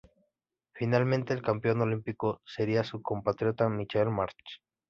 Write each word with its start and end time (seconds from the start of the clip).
Finalmente 0.73 1.31
el 1.31 1.43
campeón 1.43 1.81
olímpico 1.81 2.41
sería 2.43 2.83
su 2.83 3.03
compatriota 3.03 3.69
Michael 3.69 4.09
Marsh. 4.09 4.59